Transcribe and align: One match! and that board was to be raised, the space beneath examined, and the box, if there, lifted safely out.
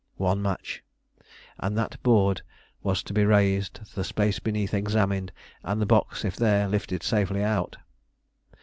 One 0.17 0.41
match! 0.41 0.83
and 1.59 1.77
that 1.77 2.01
board 2.01 2.41
was 2.81 3.03
to 3.03 3.13
be 3.13 3.23
raised, 3.23 3.93
the 3.93 4.03
space 4.03 4.39
beneath 4.39 4.73
examined, 4.73 5.31
and 5.61 5.79
the 5.79 5.85
box, 5.85 6.25
if 6.25 6.35
there, 6.35 6.67
lifted 6.67 7.03
safely 7.03 7.43
out. 7.43 7.77